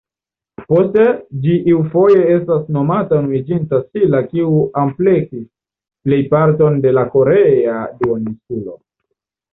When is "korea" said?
7.17-7.79